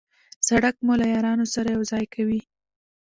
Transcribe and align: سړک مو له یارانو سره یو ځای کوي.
سړک 0.47 0.75
مو 0.85 0.93
له 1.01 1.05
یارانو 1.13 1.45
سره 1.53 1.67
یو 1.75 1.81
ځای 1.91 2.05
کوي. 2.13 2.41